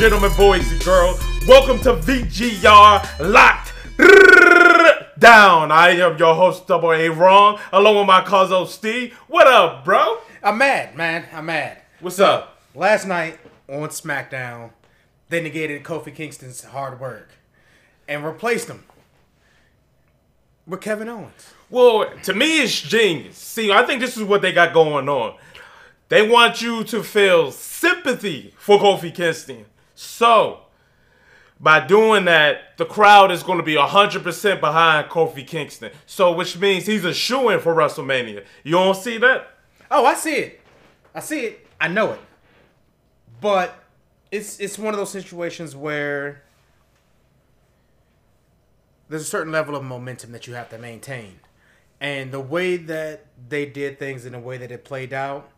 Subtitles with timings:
[0.00, 3.74] gentlemen, boys and girls, welcome to VGR Locked
[5.18, 5.70] Down.
[5.70, 9.12] I am your host, Double A Wrong, along with my cousin Steve.
[9.28, 10.20] What up, bro?
[10.42, 11.26] I'm mad, man.
[11.34, 11.82] I'm mad.
[12.00, 12.62] What's up?
[12.74, 14.70] Last night on SmackDown,
[15.28, 17.32] they negated Kofi Kingston's hard work
[18.08, 18.84] and replaced him
[20.66, 21.52] with Kevin Owens.
[21.68, 23.36] Well, to me, it's genius.
[23.36, 25.36] See, I think this is what they got going on.
[26.08, 29.66] They want you to feel sympathy for Kofi Kingston.
[30.02, 30.60] So,
[31.60, 35.92] by doing that, the crowd is going to be 100% behind Kofi Kingston.
[36.06, 38.46] So, which means he's a shoe in for WrestleMania.
[38.64, 39.48] You don't see that?
[39.90, 40.60] Oh, I see it.
[41.14, 41.66] I see it.
[41.78, 42.20] I know it.
[43.42, 43.74] But
[44.30, 46.44] it's it's one of those situations where
[49.10, 51.40] there's a certain level of momentum that you have to maintain.
[52.00, 55.50] And the way that they did things and the way that it played out,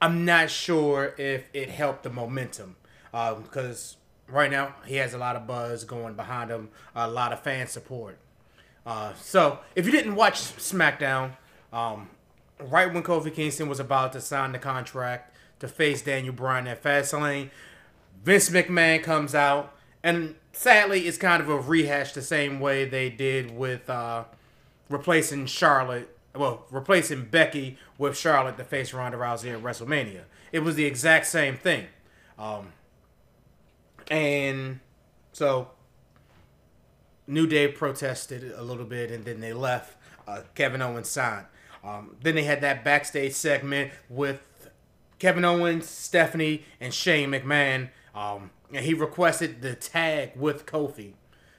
[0.00, 2.76] I'm not sure if it helped the momentum.
[3.12, 3.96] Because
[4.28, 7.66] right now, he has a lot of buzz going behind him, a lot of fan
[7.66, 8.18] support.
[8.86, 11.32] Uh, so, if you didn't watch SmackDown,
[11.72, 12.08] um,
[12.58, 16.82] right when Kofi Kingston was about to sign the contract to face Daniel Bryan at
[16.82, 17.50] Fastlane,
[18.24, 23.10] Vince McMahon comes out, and sadly, it's kind of a rehash the same way they
[23.10, 24.24] did with uh,
[24.88, 30.22] replacing Charlotte, well, replacing Becky with Charlotte to face Ronda Rousey at WrestleMania.
[30.52, 31.86] It was the exact same thing.
[32.38, 32.72] Um,
[34.10, 34.80] and
[35.32, 35.70] so
[37.26, 39.96] New Day protested a little bit and then they left.
[40.26, 41.46] Uh, Kevin Owens signed.
[41.82, 44.40] Um, then they had that backstage segment with
[45.18, 47.88] Kevin Owens, Stephanie, and Shane McMahon.
[48.14, 51.12] Um, and he requested the tag with Kofi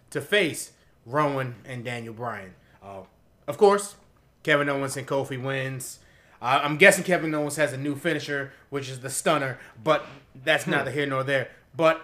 [0.09, 0.73] to face
[1.05, 2.53] Rowan and Daniel Bryan.
[2.83, 3.01] Uh,
[3.47, 3.95] of course,
[4.43, 5.99] Kevin Owens and Kofi wins.
[6.41, 10.05] Uh, I'm guessing Kevin Owens has a new finisher, which is the stunner, but
[10.43, 11.49] that's neither here nor there.
[11.75, 12.01] But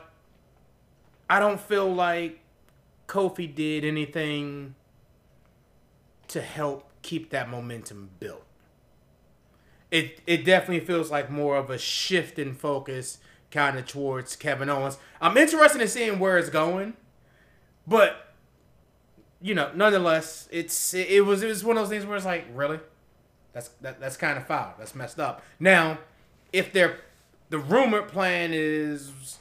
[1.30, 2.40] I don't feel like
[3.08, 4.76] Kofi did anything
[6.30, 8.44] to help keep that momentum built.
[9.90, 13.20] It it definitely feels like more of a shift in focus
[13.52, 14.98] kind of towards Kevin Owens.
[15.22, 16.94] I'm interested in seeing where it's going,
[17.86, 18.28] but
[19.42, 22.26] you know, nonetheless, it's it, it was it was one of those things where it's
[22.26, 22.80] like, really,
[23.54, 24.74] that's that, that's kind of foul.
[24.78, 25.42] That's messed up.
[25.60, 26.00] Now,
[26.52, 27.00] if they're
[27.50, 29.38] the rumored plan is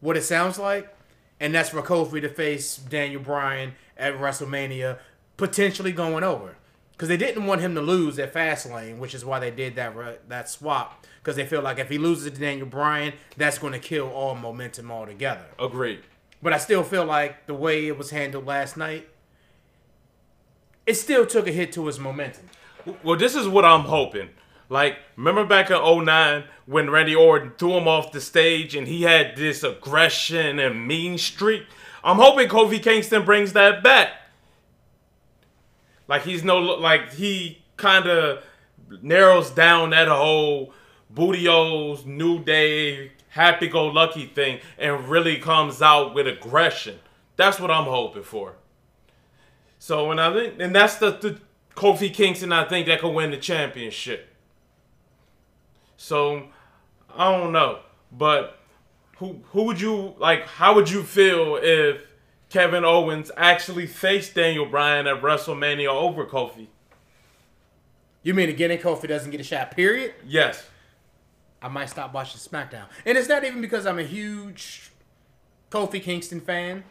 [0.00, 0.94] what it sounds like,
[1.40, 4.98] and that's for Kofi to face Daniel Bryan at WrestleMania,
[5.36, 6.56] potentially going over.
[6.92, 10.28] Because they didn't want him to lose at Fastlane, which is why they did that
[10.28, 11.04] that swap.
[11.22, 14.34] Because they feel like if he loses to Daniel Bryan, that's going to kill all
[14.34, 15.44] momentum altogether.
[15.58, 16.00] Agreed.
[16.42, 19.08] But I still feel like the way it was handled last night,
[20.86, 22.44] it still took a hit to his momentum.
[23.02, 24.30] Well, this is what I'm hoping.
[24.68, 29.02] Like, remember back in 09 when Randy Orton threw him off the stage and he
[29.02, 31.64] had this aggression and mean streak?
[32.02, 34.12] I'm hoping Kofi Kingston brings that back.
[36.08, 38.44] Like he's no like he kind of
[39.02, 40.72] narrows down that whole
[41.10, 46.98] Booty O's New Day happy go lucky thing and really comes out with aggression.
[47.36, 48.54] That's what I'm hoping for.
[49.78, 51.40] So when I think and that's the, the
[51.74, 54.28] Kofi Kingston I think that could win the championship.
[55.96, 56.44] So
[57.14, 57.80] I don't know,
[58.12, 58.58] but
[59.18, 60.46] who who would you like?
[60.46, 62.02] How would you feel if
[62.50, 66.68] Kevin Owens actually faced Daniel Bryan at WrestleMania over Kofi?
[68.22, 69.70] You mean again, if Kofi doesn't get a shot?
[69.70, 70.14] Period.
[70.26, 70.66] Yes.
[71.62, 74.90] I might stop watching SmackDown, and it's not even because I'm a huge
[75.70, 76.84] Kofi Kingston fan.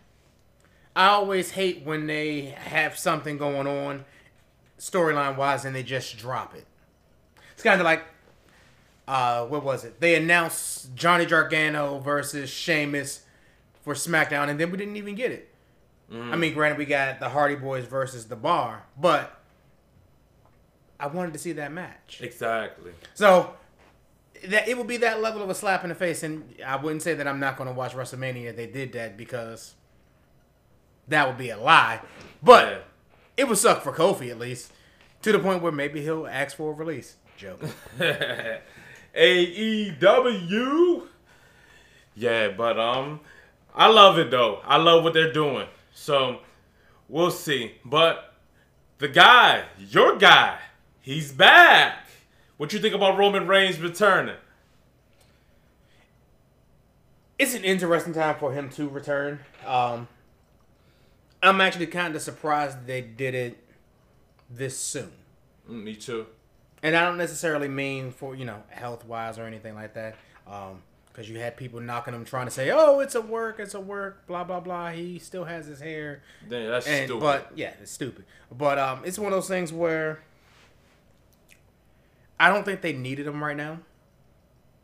[0.95, 4.05] I always hate when they have something going on
[4.79, 6.65] storyline wise and they just drop it.
[7.53, 8.03] It's kind of like
[9.07, 9.99] uh, what was it?
[9.99, 13.21] They announced Johnny Gargano versus Sheamus
[13.83, 15.53] for SmackDown, and then we didn't even get it.
[16.11, 16.33] Mm.
[16.33, 19.39] I mean, granted, we got the Hardy Boys versus the Bar, but
[20.99, 22.19] I wanted to see that match.
[22.21, 22.91] Exactly.
[23.13, 23.53] So
[24.47, 27.01] that it would be that level of a slap in the face, and I wouldn't
[27.01, 29.75] say that I'm not going to watch WrestleMania if they did that because
[31.07, 32.01] that would be a lie.
[32.41, 32.77] But yeah.
[33.37, 34.71] it would suck for Kofi at least
[35.21, 37.15] to the point where maybe he'll ask for a release.
[37.37, 37.61] Joke.
[39.15, 41.07] AEW.
[42.15, 43.21] Yeah, but um,
[43.73, 44.61] I love it though.
[44.65, 45.67] I love what they're doing.
[45.93, 46.39] So
[47.07, 47.73] we'll see.
[47.83, 48.33] But
[48.97, 50.59] the guy, your guy,
[51.01, 52.07] he's back.
[52.57, 54.35] What you think about Roman Reigns returning?
[57.37, 59.39] It's an interesting time for him to return.
[59.65, 60.07] Um,
[61.43, 63.57] I'm actually kind of surprised they did it
[64.49, 65.11] this soon.
[65.69, 66.27] Mm, me too
[66.85, 70.15] and I don't necessarily mean for you know health wise or anything like that.
[70.47, 73.73] Um, because you had people knocking him, trying to say, "Oh, it's a work, it's
[73.73, 74.91] a work," blah blah blah.
[74.91, 77.21] He still has his hair, Then that's and stupid.
[77.21, 78.25] but yeah, it's stupid.
[78.51, 80.21] But um, it's one of those things where
[82.39, 83.79] I don't think they needed him right now,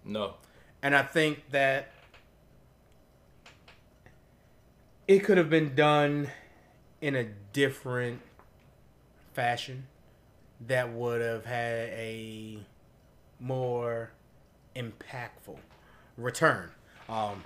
[0.04, 0.36] no.
[0.82, 1.92] and I think that
[5.08, 6.30] it could have been done
[7.02, 8.22] in a different
[9.34, 9.86] fashion
[10.68, 12.60] that would have had a
[13.40, 14.12] more
[14.76, 15.58] impactful
[16.18, 16.70] return.
[17.10, 17.44] Um,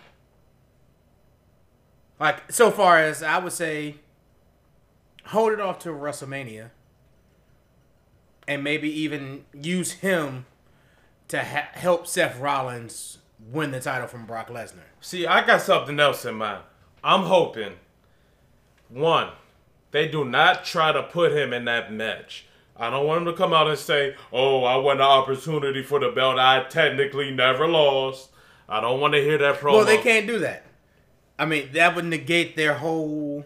[2.20, 3.96] like so far as I would say,
[5.28, 6.72] hold it off to WrestleMania,
[8.48, 10.46] and maybe even use him
[11.30, 13.20] to ha- help Seth Rollins
[13.52, 14.86] win the title from Brock Lesnar.
[15.02, 16.64] See, I got something else in mind.
[17.04, 17.74] I'm hoping,
[18.90, 19.30] one,
[19.92, 22.46] they do not try to put him in that match.
[22.78, 26.00] I don't want him to come out and say, "Oh, I won the opportunity for
[26.00, 26.38] the belt.
[26.40, 28.30] I technically never lost."
[28.68, 29.74] I don't want to hear that promo.
[29.74, 30.66] Well, they can't do that.
[31.38, 33.46] I mean, that would negate their whole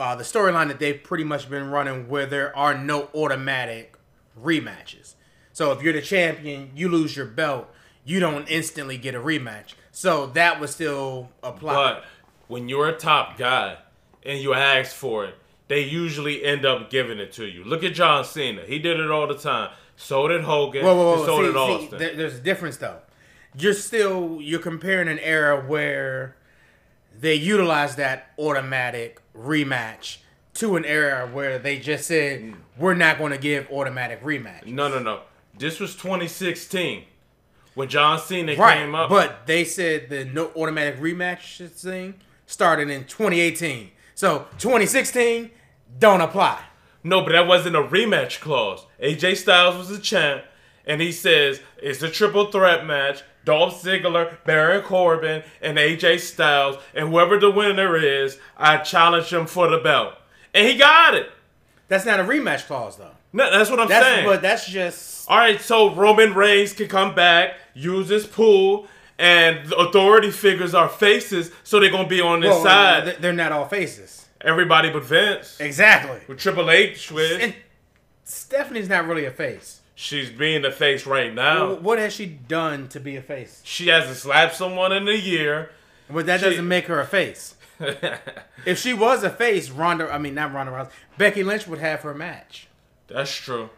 [0.00, 3.96] uh, the storyline that they've pretty much been running, where there are no automatic
[4.40, 5.14] rematches.
[5.52, 7.68] So if you're the champion, you lose your belt,
[8.04, 9.74] you don't instantly get a rematch.
[9.92, 11.74] So that would still apply.
[11.74, 12.04] But
[12.48, 13.76] when you're a top guy
[14.24, 15.34] and you ask for it,
[15.70, 17.62] they usually end up giving it to you.
[17.62, 18.62] Look at John Cena.
[18.66, 19.70] He did it all the time.
[19.94, 20.84] So did Hogan.
[20.84, 21.24] Whoa, whoa, whoa!
[21.24, 21.98] so see, did see, Austin.
[22.00, 22.98] there- there's a difference though.
[23.56, 26.34] You're still you're comparing an era where
[27.18, 30.18] they utilized that automatic rematch
[30.54, 32.56] to an era where they just said mm.
[32.76, 34.66] we're not going to give automatic rematch.
[34.66, 35.20] no, no, no.
[35.56, 37.04] This was 2016
[37.74, 39.08] when John Cena Right, came up.
[39.08, 42.14] but they said the no automatic rematch thing
[42.46, 43.90] started in 2018.
[44.16, 45.50] So 2016
[45.98, 46.62] don't apply.
[47.02, 48.84] No, but that wasn't a rematch clause.
[49.02, 50.44] AJ Styles was the champ,
[50.84, 53.22] and he says it's a triple threat match.
[53.44, 59.46] Dolph Ziggler, Baron Corbin, and AJ Styles, and whoever the winner is, I challenge him
[59.46, 60.14] for the belt.
[60.52, 61.30] And he got it.
[61.88, 63.12] That's not a rematch clause though.
[63.32, 64.26] No, that's what I'm That's saying.
[64.26, 68.88] but that's just All right, so Roman Reigns can come back, use his pool,
[69.18, 73.16] and the authority figures are faces, so they're gonna be on this well, side.
[73.20, 74.26] They're not all faces.
[74.42, 75.60] Everybody but Vince.
[75.60, 76.20] Exactly.
[76.26, 77.54] With Triple H with, And
[78.24, 79.80] Stephanie's not really a face.
[79.94, 81.74] she's being a face right now.
[81.74, 83.60] What has she done to be a face?
[83.64, 85.70] She hasn't slapped someone in a year.
[86.08, 87.54] But that doesn't make her a face.
[88.66, 92.00] If she was a face, Ronda, I mean not Ronda Rousey, Becky Lynch would have
[92.02, 92.68] her match.
[93.08, 93.70] That's true.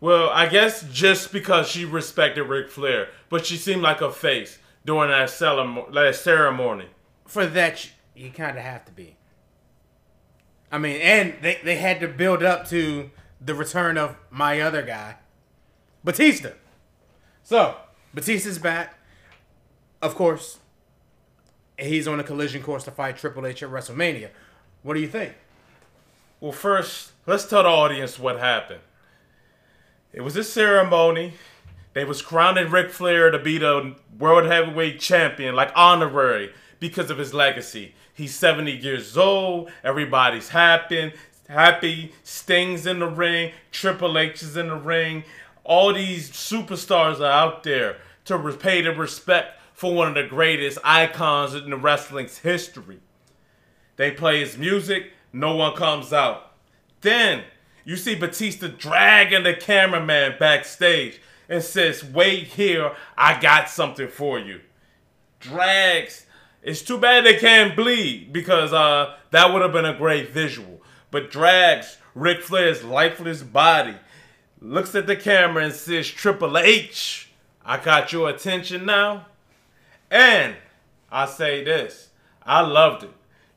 [0.00, 4.58] Well, I guess just because she respected Ric Flair, but she seemed like a face
[4.84, 6.86] during that, ceremony.
[7.26, 9.16] For that, you kind of have to be.
[10.74, 14.82] I mean, and they, they had to build up to the return of my other
[14.82, 15.18] guy,
[16.02, 16.50] Batista.
[17.44, 17.76] So,
[18.12, 18.98] Batista's back.
[20.02, 20.58] Of course,
[21.78, 24.30] he's on a collision course to fight Triple H at WrestleMania.
[24.82, 25.34] What do you think?
[26.40, 28.80] Well, first, let's tell the audience what happened.
[30.12, 31.34] It was a ceremony.
[31.92, 37.18] They was crowning Ric Flair to be the world heavyweight champion, like honorary, because of
[37.18, 37.94] his legacy.
[38.14, 39.70] He's 70 years old.
[39.82, 41.12] Everybody's happy.
[41.48, 42.12] Happy.
[42.22, 43.52] Sting's in the ring.
[43.72, 45.24] Triple H is in the ring.
[45.64, 50.78] All these superstars are out there to pay the respect for one of the greatest
[50.84, 53.00] icons in the wrestling's history.
[53.96, 56.52] They play his music, no one comes out.
[57.00, 57.42] Then
[57.84, 64.38] you see Batista dragging the cameraman backstage and says, Wait here, I got something for
[64.38, 64.60] you.
[65.40, 66.26] Drags.
[66.64, 70.80] It's too bad they can't bleed because uh, that would have been a great visual.
[71.10, 73.96] But drags Ric Flair's lifeless body,
[74.60, 77.28] looks at the camera and says, Triple H,
[77.64, 79.26] I got your attention now.
[80.10, 80.56] And
[81.12, 82.08] I say this,
[82.42, 83.10] I loved it.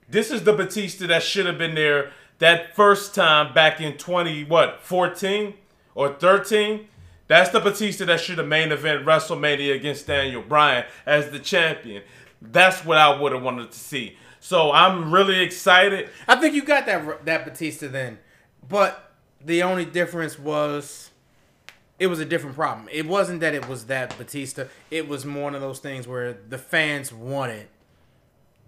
[0.10, 4.44] This is the Batista that should have been there that first time back in 20
[4.46, 5.54] what 14
[5.96, 6.88] or 13.
[7.28, 12.04] That's the Batista that should have main event WrestleMania against Daniel Bryan as the champion.
[12.42, 14.18] That's what I would have wanted to see.
[14.40, 16.10] So I'm really excited.
[16.28, 18.20] I think you got that that Batista then,
[18.68, 19.12] but
[19.44, 21.12] the only difference was
[22.00, 22.88] it was a different problem.
[22.92, 24.66] It wasn't that it was that Batista.
[24.92, 27.68] It was more one of those things where the fans wanted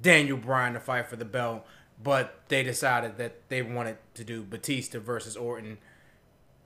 [0.01, 1.65] Daniel Bryan to fight for the belt,
[2.01, 5.77] but they decided that they wanted to do Batista versus Orton,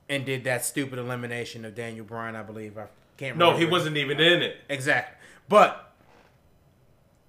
[0.08, 2.36] and did that stupid elimination of Daniel Bryan.
[2.36, 3.36] I believe I can't.
[3.36, 3.52] Remember.
[3.52, 4.56] No, he wasn't even in it.
[4.68, 5.16] exactly,
[5.48, 5.93] but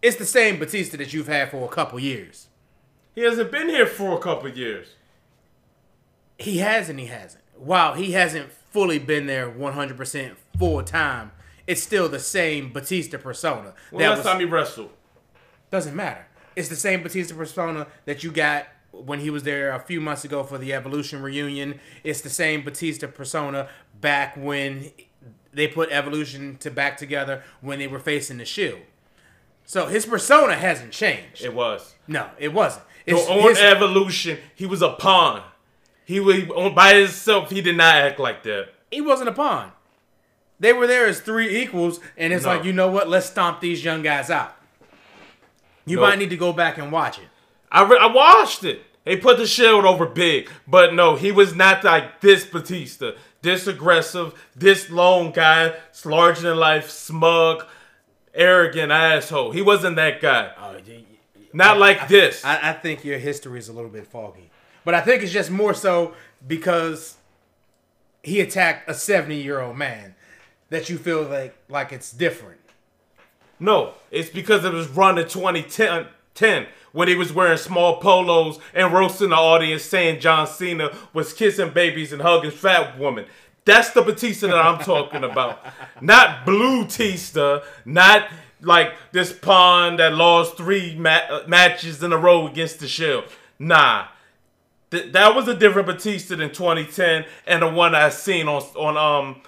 [0.05, 2.47] it's the same Batista that you've had for a couple years.
[3.15, 4.87] He hasn't been here for a couple years.
[6.37, 7.43] he has and he hasn't.
[7.55, 11.31] While he hasn't fully been there 100% full time
[11.67, 13.73] it's still the same Batista persona.
[13.91, 14.91] Well, that last was- time he wrestled.
[15.71, 16.27] doesn't matter.
[16.55, 20.23] It's the same Batista persona that you got when he was there a few months
[20.23, 21.79] ago for the Evolution reunion.
[22.03, 23.67] It's the same Batista persona
[23.99, 24.91] back when
[25.53, 28.81] they put Evolution to back together when they were facing the Shield.
[29.65, 31.43] So his persona hasn't changed.
[31.43, 31.95] It was.
[32.07, 32.85] no, it wasn't.
[33.07, 35.43] So It's on his- Evolution, he was a pawn.
[36.05, 37.49] He was on by himself.
[37.51, 38.69] He did not act like that.
[38.91, 39.71] he wasn't a pawn.
[40.59, 42.51] They were there as three equals, and it's No.
[42.55, 43.09] like, you know what?
[43.09, 44.55] Let's stomp these young guys out.
[45.85, 46.09] You Nope.
[46.09, 47.25] might need to go back and watch it.
[47.71, 48.83] I re- I watched it.
[49.03, 53.67] They put the shield over big, but no, he was not like this Batista, this
[53.67, 55.73] aggressive, this lone guy,
[56.05, 57.65] larger than life, smug,
[58.35, 59.51] arrogant asshole.
[59.51, 60.51] He wasn't that guy.
[60.59, 60.77] Oh,
[61.53, 62.43] Not like this.
[62.43, 64.49] I, I think your history is a little bit foggy.
[64.83, 66.13] But I think it's just more so
[66.45, 67.15] because
[68.23, 70.15] he attacked a 70 year old man
[70.69, 72.59] that you feel like like it's different.
[73.59, 78.59] No, it's because it was run in 2010 10, when he was wearing small polos
[78.73, 83.25] and roasting the audience saying John Cena was kissing babies and hugging fat women.
[83.65, 85.59] That's the Batista that I'm talking about.
[85.99, 88.29] Not Blue Tista, not
[88.61, 93.25] like this pawn that lost three ma- matches in a row against the Shield.
[93.57, 94.05] Nah.
[94.91, 98.97] Th- that was a different Batista than 2010 and the one I seen on on
[98.97, 99.41] um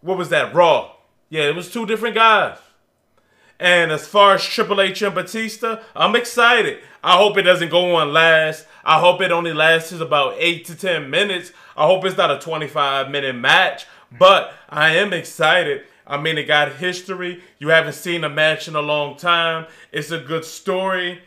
[0.00, 0.92] what was that Raw.
[1.28, 2.58] Yeah, it was two different guys.
[3.58, 6.78] And as far as Triple H and Batista, I'm excited.
[7.02, 8.66] I hope it doesn't go on last.
[8.84, 11.52] I hope it only lasts about 8 to 10 minutes.
[11.76, 13.86] I hope it's not a 25 minute match.
[14.16, 15.82] But I am excited.
[16.06, 17.42] I mean, it got history.
[17.58, 19.66] You haven't seen a match in a long time.
[19.90, 21.20] It's a good story.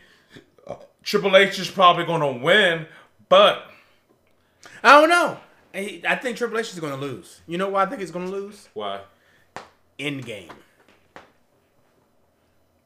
[1.02, 2.86] Triple H is probably going to win,
[3.28, 3.64] but
[4.84, 5.38] I don't know.
[5.74, 7.40] I I think Triple H is going to lose.
[7.46, 8.68] You know why I think he's going to lose?
[8.74, 9.00] why?
[9.98, 10.50] End game.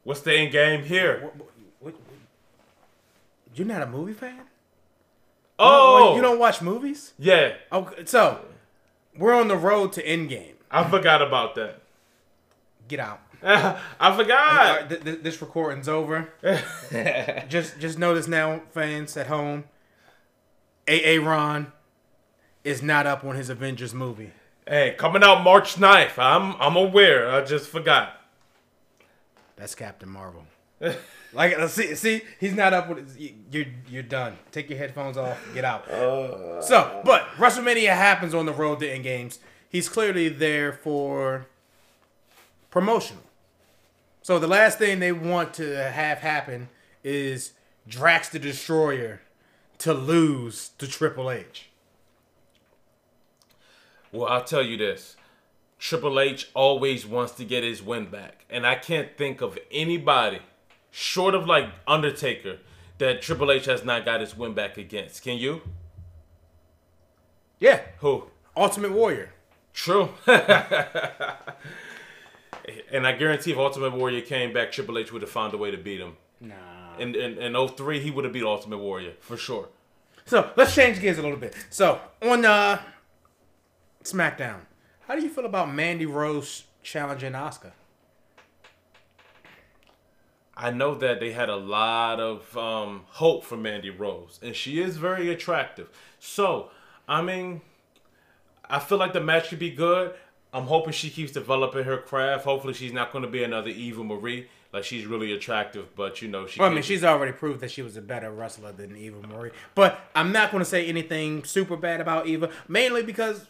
[0.05, 1.21] What's the end game here?
[1.23, 1.49] What- what-
[1.81, 1.95] what-
[3.55, 4.41] You're not a movie fan?
[5.59, 7.12] Oh, oh You don't watch movies?
[7.18, 7.54] yeah.
[7.73, 8.40] Okay, so
[9.16, 10.54] we're on the road to Endgame.
[10.71, 11.82] I forgot about that.
[12.88, 13.21] Get out.
[13.44, 14.88] I forgot.
[14.88, 16.32] th- th- this recording's over.
[17.49, 19.64] just just notice now, fans at home,
[20.88, 21.73] AA Ron
[22.64, 24.30] is not up on his Avengers movie.
[24.66, 26.18] Hey, coming out March 9th.
[26.18, 27.30] I'm I'm aware.
[27.30, 28.21] I just forgot.
[29.56, 30.47] That's Captain Marvel.
[31.32, 34.36] like uh, see see he's not up with his, you- you're you're done.
[34.50, 35.38] Take your headphones off.
[35.54, 35.84] Get out.
[36.64, 39.38] so, but WrestleMania happens on the road to End Games.
[39.68, 41.46] He's clearly there for
[42.70, 43.22] promotional.
[44.22, 46.68] So the last thing they want to have happen
[47.02, 47.52] is
[47.88, 49.20] Drax the Destroyer
[49.78, 51.70] to lose to Triple H.
[54.12, 55.16] Well, I'll tell you this.
[55.78, 58.44] Triple H always wants to get his win back.
[58.50, 60.38] And I can't think of anybody
[60.92, 62.58] short of like Undertaker
[62.99, 65.25] that Triple H has not got his win back against.
[65.25, 65.62] Can you?
[67.58, 68.25] Yeah, Who?
[68.56, 69.32] Ultimate Warrior.
[69.72, 70.11] True.
[70.26, 70.37] and
[73.06, 75.78] I guarantee if Ultimate Warrior came back, Triple H would have found a way to
[75.78, 76.16] beat him.
[76.40, 76.54] Nah.
[76.99, 79.68] In in, in 03, he would have beat Ultimate Warrior for sure.
[80.26, 81.54] So let's change gears a little bit.
[81.70, 82.80] So on uh,
[84.04, 84.61] SmackDown,
[85.08, 87.72] how do you feel about Mandy Rose challenging Asuka?
[90.56, 94.80] I know that they had a lot of um, hope for Mandy Rose, and she
[94.80, 95.88] is very attractive.
[96.18, 96.71] So,
[97.09, 97.62] I mean,
[98.68, 100.14] I feel like the match could be good.
[100.52, 102.44] I'm hoping she keeps developing her craft.
[102.44, 104.49] Hopefully, she's not going to be another Eva Marie.
[104.73, 106.61] Like she's really attractive, but you know she.
[106.61, 109.50] Well, I mean, she's already proved that she was a better wrestler than Eva Marie.
[109.75, 113.47] But I'm not going to say anything super bad about Eva, mainly because,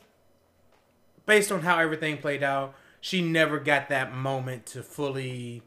[1.26, 5.62] based on how everything played out, she never got that moment to fully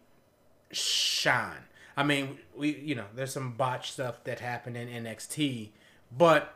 [0.76, 1.64] shine.
[1.98, 5.70] I mean, we you know, there's some botch stuff that happened in NXT,
[6.16, 6.56] but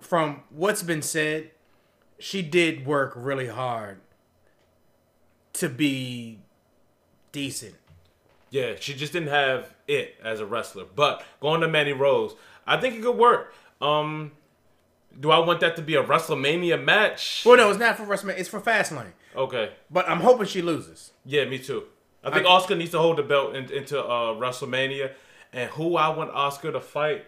[0.00, 1.50] from what's been said,
[2.18, 4.00] she did work really hard
[5.54, 6.38] to be
[7.32, 7.74] decent.
[8.50, 10.84] Yeah, she just didn't have it as a wrestler.
[10.84, 12.34] But going to Mandy Rose,
[12.66, 13.54] I think it could work.
[13.80, 14.32] Um,
[15.18, 17.42] do I want that to be a WrestleMania match?
[17.46, 18.38] Well, no, it's not for WrestleMania.
[18.38, 19.12] It's for Fastlane.
[19.36, 19.70] Okay.
[19.90, 21.12] But I'm hoping she loses.
[21.24, 21.84] Yeah, me too.
[22.22, 25.12] I think I- Asuka needs to hold the belt in, into uh, WrestleMania.
[25.52, 27.24] And who I want Asuka to fight,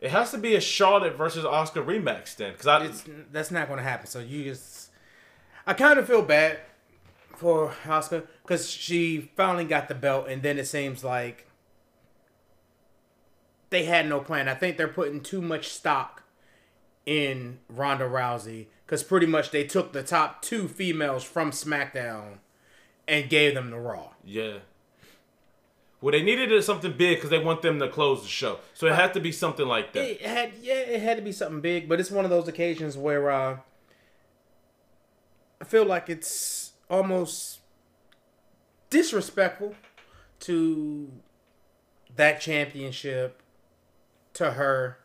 [0.00, 2.52] it has to be a Charlotte versus Asuka rematch then.
[2.52, 4.06] Because I, It's that's not going to happen.
[4.06, 4.90] So you just,
[5.66, 6.58] I kind of feel bad
[7.36, 11.46] for Asuka because she finally got the belt, and then it seems like
[13.70, 14.48] they had no plan.
[14.48, 16.22] I think they're putting too much stock
[17.04, 22.38] in Ronda Rousey because pretty much they took the top two females from SmackDown
[23.08, 24.10] and gave them the Raw.
[24.24, 24.58] Yeah.
[26.00, 28.58] Well, they needed something big because they want them to close the show.
[28.74, 30.04] So it had to be something like that.
[30.04, 32.96] It had yeah, it had to be something big, but it's one of those occasions
[32.96, 33.58] where uh,
[35.60, 37.60] I feel like it's almost
[38.90, 39.74] disrespectful
[40.40, 41.10] to
[42.14, 43.42] that championship,
[44.34, 44.98] to her,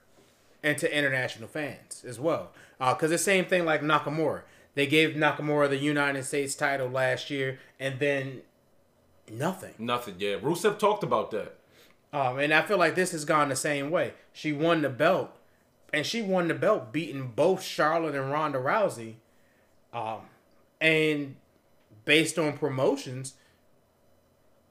[0.61, 2.51] and to international fans as well.
[2.79, 4.41] Because uh, the same thing like Nakamura.
[4.73, 8.41] They gave Nakamura the United States title last year, and then
[9.29, 9.73] nothing.
[9.77, 10.15] Nothing.
[10.17, 11.57] Yeah, Rusev talked about that.
[12.13, 14.13] Um, and I feel like this has gone the same way.
[14.33, 15.31] She won the belt,
[15.93, 19.15] and she won the belt beating both Charlotte and Ronda Rousey.
[19.93, 20.21] Um,
[20.79, 21.35] and
[22.05, 23.35] based on promotions,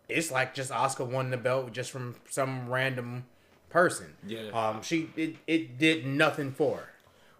[0.08, 3.24] it's like just Asuka won the belt just from some random
[3.68, 4.14] person.
[4.26, 4.48] Yeah.
[4.52, 6.88] Um, she it, it did nothing for her.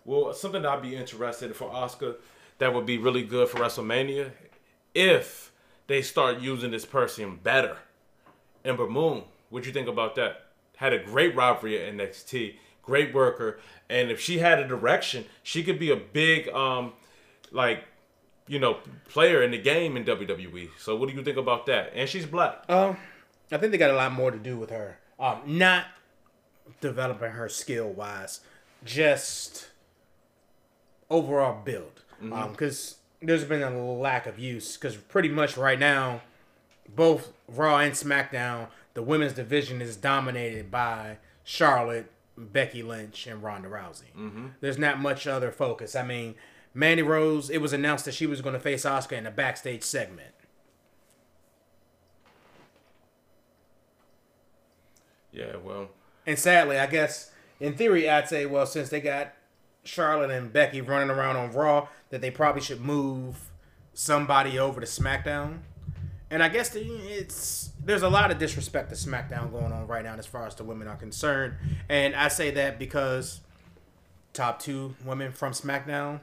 [0.05, 2.17] Well, something I'd be interested in for Asuka
[2.61, 4.31] that would be really good for WrestleMania
[4.95, 5.51] if
[5.87, 7.79] they start using this person better.
[8.65, 10.47] Ember Moon, what you think about that?
[10.77, 15.65] Had a great rivalry at NXT, great worker, and if she had a direction, she
[15.65, 16.93] could be a big, um,
[17.51, 17.85] like,
[18.47, 20.69] you know, player in the game in WWE.
[20.79, 21.93] So what do you think about that?
[21.95, 22.65] And she's black.
[22.69, 22.99] Um,
[23.51, 24.99] I think they got a lot more to do with her.
[25.19, 25.87] Um, not
[26.83, 28.41] developing her skill wise,
[28.85, 29.71] just
[31.09, 32.03] overall build.
[32.23, 32.33] Mm-hmm.
[32.33, 34.77] Um, because there's been a lack of use.
[34.77, 36.23] Because pretty much right now,
[36.95, 43.69] both Raw and SmackDown, the women's division is dominated by Charlotte, Becky Lynch, and Ronda
[43.69, 44.13] Rousey.
[44.17, 44.47] Mm-hmm.
[44.61, 45.95] There's not much other focus.
[45.95, 46.35] I mean,
[46.75, 49.83] Mandy Rose, it was announced that she was going to face Asuka in a backstage
[49.83, 50.35] segment.
[55.33, 55.91] Yeah, well.
[56.27, 59.33] And sadly, I guess in theory, I'd say, well, since they got
[59.85, 63.51] Charlotte and Becky running around on Raw, that they probably should move
[63.95, 65.61] somebody over to SmackDown.
[66.31, 70.05] And I guess the, it's there's a lot of disrespect to SmackDown going on right
[70.05, 71.55] now as far as the women are concerned.
[71.89, 73.41] And I say that because
[74.33, 76.21] top two women from SmackDown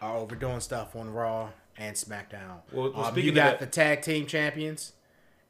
[0.00, 2.60] are overdoing stuff on Raw and SmackDown.
[2.72, 4.92] Well, well um, you got the tag team champions,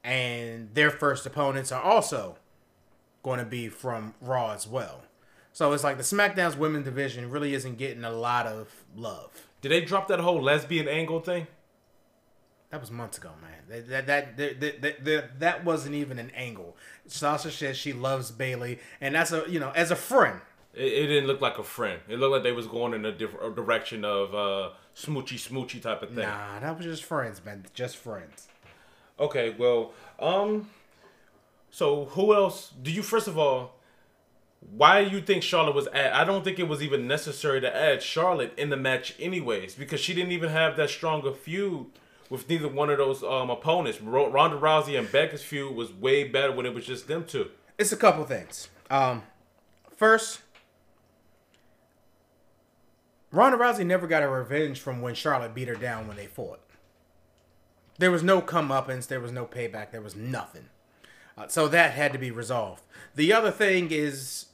[0.03, 2.37] and their first opponents are also
[3.23, 5.03] going to be from Raw as well.
[5.53, 9.49] So it's like the SmackDown's women division really isn't getting a lot of love.
[9.63, 11.47] Did they drop that whole lesbian angle thing?
[12.71, 13.85] That was months ago, man.
[13.87, 16.77] That that that that, that, that wasn't even an angle.
[17.07, 20.41] Sasha says she loves Bayley, and that's a you know as a friend.
[20.75, 22.01] It, it, didn't look like a friend.
[22.09, 26.03] It looked like they was going in a different direction of uh, smoochy smoochy type
[26.03, 26.25] of thing.
[26.25, 27.67] Nah, that was just friends, man.
[27.75, 28.49] Just friends.
[29.21, 30.71] Okay, well, um,
[31.71, 32.73] so who else?
[32.83, 33.75] Do you first of all?
[34.71, 36.15] Why do you think Charlotte was at?
[36.15, 40.01] I don't think it was even necessary to add Charlotte in the match, anyways, because
[40.01, 41.87] she didn't even have that stronger feud
[42.31, 44.01] with neither one of those um, opponents.
[44.01, 47.51] Ronda Rousey and Becca's feud was way better when it was just them two.
[47.77, 48.69] It's a couple things.
[48.89, 49.23] Um,
[49.97, 50.41] first,
[53.31, 56.61] Ronda Rousey never got a revenge from when Charlotte beat her down when they fought.
[57.99, 59.09] There was no comeuppance.
[59.09, 59.91] There was no payback.
[59.91, 60.67] There was nothing.
[61.37, 62.83] Uh, so that had to be resolved.
[63.15, 64.47] The other thing is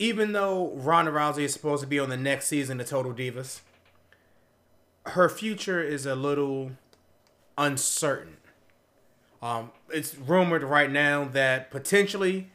[0.00, 3.60] even though Ronda Rousey is supposed to be on the next season of Total Divas,
[5.04, 6.72] her future is a little
[7.58, 8.38] uncertain.
[9.42, 12.48] Um, it's rumored right now that potentially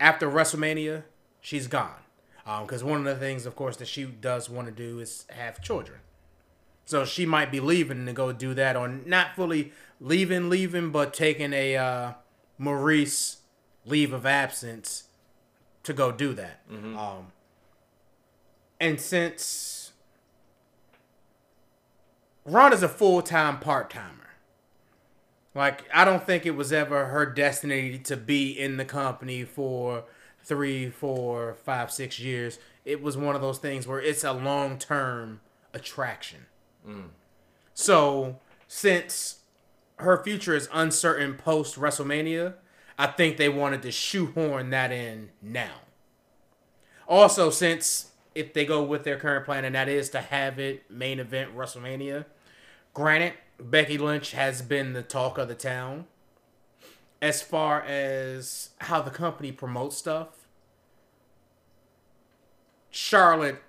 [0.00, 1.04] after WrestleMania,
[1.40, 2.02] she's gone.
[2.44, 5.24] Because um, one of the things, of course, that she does want to do is
[5.30, 6.00] have children.
[6.84, 11.14] So she might be leaving to go do that, or not fully leaving, leaving, but
[11.14, 12.12] taking a uh,
[12.58, 13.36] Maryse
[13.84, 15.07] leave of absence
[15.88, 16.68] to go do that.
[16.70, 16.96] Mm-hmm.
[16.98, 17.32] Um,
[18.78, 19.92] and since
[22.44, 24.28] Ron is a full time part timer,
[25.54, 30.04] like I don't think it was ever her destiny to be in the company for
[30.44, 32.58] three, four, five, six years.
[32.84, 35.40] It was one of those things where it's a long term
[35.72, 36.46] attraction.
[36.86, 37.08] Mm.
[37.72, 39.38] So since
[39.96, 42.54] her future is uncertain post WrestleMania,
[42.98, 45.74] I think they wanted to shoehorn that in now.
[47.06, 50.90] Also, since if they go with their current plan, and that is to have it
[50.90, 52.26] main event WrestleMania,
[52.92, 56.06] granted, Becky Lynch has been the talk of the town
[57.22, 60.28] as far as how the company promotes stuff.
[62.90, 63.62] Charlotte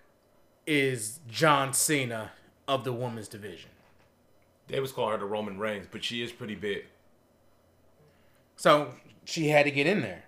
[0.65, 2.31] is John Cena
[2.67, 3.71] of the women's division.
[4.67, 6.85] They was calling her the Roman Reigns, but she is pretty big.
[8.55, 8.93] So
[9.25, 10.23] she had to get in there.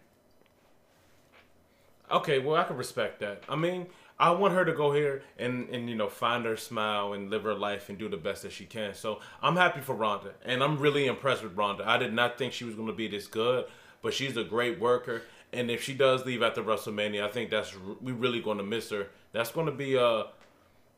[2.11, 3.43] Okay, well I can respect that.
[3.47, 3.87] I mean,
[4.19, 7.43] I want her to go here and, and you know find her smile and live
[7.43, 8.93] her life and do the best that she can.
[8.93, 11.87] So I'm happy for Ronda, and I'm really impressed with Ronda.
[11.89, 13.65] I did not think she was going to be this good,
[14.01, 15.23] but she's a great worker.
[15.53, 18.89] And if she does leave after WrestleMania, I think that's we really going to miss
[18.91, 19.07] her.
[19.31, 20.25] That's going to be a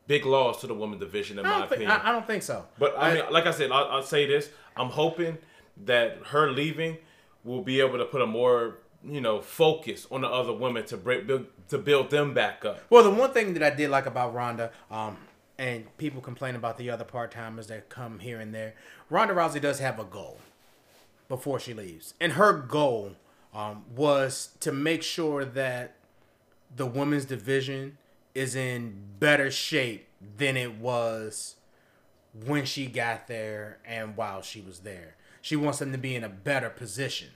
[0.06, 1.90] big loss to the women's division, in I my think, opinion.
[1.92, 2.66] I, I don't think so.
[2.78, 5.38] But I mean, like I said, I'll, I'll say this: I'm hoping
[5.86, 6.98] that her leaving
[7.44, 10.96] will be able to put a more, you know, focus on the other women to
[10.96, 12.80] break, build, to build them back up.
[12.90, 15.16] Well, the one thing that I did like about Ronda, um,
[15.58, 18.74] and people complain about the other part timers that come here and there.
[19.10, 20.38] Ronda Rousey does have a goal
[21.28, 23.12] before she leaves, and her goal
[23.54, 25.94] um, was to make sure that
[26.74, 27.98] the women's division
[28.34, 31.54] is in better shape than it was
[32.46, 35.14] when she got there and while she was there.
[35.44, 37.28] She wants them to be in a better position,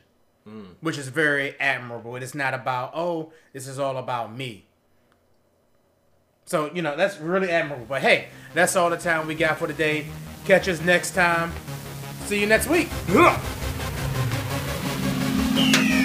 [0.45, 0.63] hmm.
[0.81, 2.17] which is very admirable.
[2.17, 4.65] It is not about, oh, this is all about me.
[6.47, 7.85] So, you know, that's really admirable.
[7.87, 10.07] But hey, that's all the time we got for today.
[10.47, 11.53] Catch us next time.
[12.25, 12.89] See you next week.